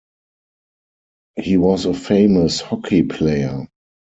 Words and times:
He 1.35 1.57
was 1.57 1.85
a 1.85 1.93
famous 1.93 2.59
hockey 2.59 3.03
player. 3.03 3.67